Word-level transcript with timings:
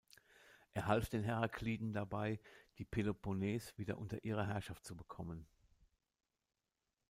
Er 0.73 0.87
half 0.87 1.09
den 1.09 1.21
Herakliden 1.21 1.93
dabei, 1.93 2.39
die 2.79 2.85
Peloponnes 2.85 3.77
wieder 3.77 3.99
unter 3.99 4.23
ihre 4.25 4.47
Herrschaft 4.47 4.83
zu 4.83 4.95
bekommen. 4.95 5.45